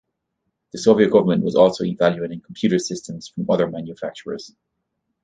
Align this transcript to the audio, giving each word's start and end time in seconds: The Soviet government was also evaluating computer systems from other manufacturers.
The 0.73 0.79
Soviet 0.79 1.11
government 1.11 1.43
was 1.43 1.53
also 1.53 1.83
evaluating 1.83 2.41
computer 2.41 2.79
systems 2.79 3.27
from 3.27 3.47
other 3.51 3.69
manufacturers. 3.69 4.51